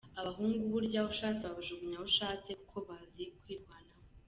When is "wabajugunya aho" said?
1.43-2.05